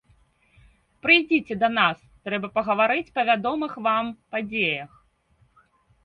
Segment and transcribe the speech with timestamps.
[1.05, 1.97] Прыйдзіце да нас,
[2.29, 4.05] трэба пагаварыць па вядомых вам
[4.37, 4.91] падзеях.